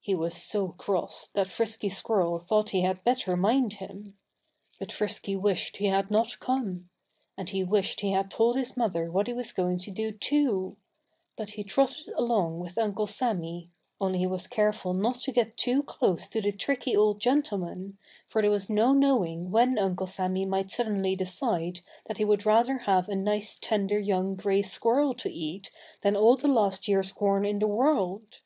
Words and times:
He 0.00 0.14
was 0.14 0.34
so 0.34 0.68
cross 0.68 1.26
that 1.34 1.52
Frisky 1.52 1.90
Squirrel 1.90 2.38
thought 2.38 2.70
he 2.70 2.80
had 2.80 3.04
better 3.04 3.36
mind 3.36 3.74
him. 3.74 4.16
But 4.78 4.90
Frisky 4.90 5.36
wished 5.36 5.76
he 5.76 5.88
had 5.88 6.10
not 6.10 6.40
come. 6.40 6.88
And 7.36 7.50
he 7.50 7.62
wished 7.64 8.00
he 8.00 8.12
had 8.12 8.30
told 8.30 8.56
his 8.56 8.78
mother 8.78 9.10
what 9.10 9.26
he 9.26 9.34
was 9.34 9.52
going 9.52 9.76
to 9.80 9.90
do, 9.90 10.10
too. 10.10 10.78
But 11.36 11.50
he 11.50 11.64
trotted 11.64 12.08
along 12.16 12.60
with 12.60 12.78
Uncle 12.78 13.06
Sammy 13.06 13.68
only 14.00 14.20
he 14.20 14.26
was 14.26 14.46
careful 14.46 14.94
not 14.94 15.16
to 15.16 15.32
get 15.32 15.58
too 15.58 15.82
close 15.82 16.26
to 16.28 16.40
the 16.40 16.50
tricky 16.52 16.96
old 16.96 17.20
gentleman, 17.20 17.98
for 18.26 18.40
there 18.40 18.50
was 18.50 18.70
no 18.70 18.94
knowing 18.94 19.50
when 19.50 19.78
Uncle 19.78 20.06
Sammy 20.06 20.46
might 20.46 20.70
suddenly 20.70 21.14
decide 21.14 21.82
that 22.06 22.16
he 22.16 22.24
would 22.24 22.46
rather 22.46 22.78
have 22.78 23.06
a 23.10 23.14
nice, 23.14 23.58
tender, 23.60 23.98
young 23.98 24.34
gray 24.34 24.62
squirrel 24.62 25.12
to 25.16 25.28
eat 25.30 25.70
than 26.00 26.16
all 26.16 26.38
the 26.38 26.48
last 26.48 26.88
year's 26.88 27.12
corn 27.12 27.44
in 27.44 27.58
the 27.58 27.66
world. 27.68 28.40